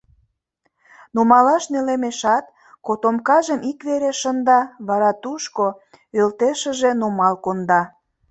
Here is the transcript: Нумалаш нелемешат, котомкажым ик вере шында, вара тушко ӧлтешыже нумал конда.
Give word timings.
Нумалаш 1.13 1.63
нелемешат, 1.73 2.45
котомкажым 2.85 3.59
ик 3.69 3.79
вере 3.87 4.11
шында, 4.21 4.59
вара 4.87 5.11
тушко 5.21 5.65
ӧлтешыже 6.21 6.91
нумал 6.99 7.35
конда. 7.45 7.81